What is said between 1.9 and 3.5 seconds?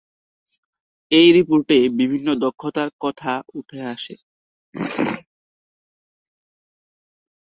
বিভিন্ন দক্ষতার কথা